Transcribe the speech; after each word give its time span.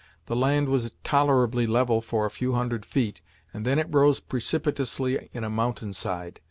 The 0.25 0.35
land 0.35 0.67
was 0.67 0.91
tolerably 1.03 1.67
level 1.67 2.01
for 2.01 2.25
a 2.25 2.31
few 2.31 2.53
hundred 2.53 2.87
feet, 2.87 3.21
and 3.53 3.65
then 3.65 3.77
it 3.77 3.85
rose 3.91 4.19
precipitously 4.19 5.29
in 5.31 5.43
a 5.43 5.47
mountainside. 5.47 6.39